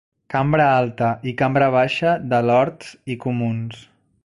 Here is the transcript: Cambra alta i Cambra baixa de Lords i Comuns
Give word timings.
Cambra 0.33 0.63
alta 0.77 1.09
i 1.31 1.33
Cambra 1.41 1.67
baixa 1.77 2.15
de 2.33 2.41
Lords 2.49 2.91
i 3.17 3.21
Comuns 3.27 3.87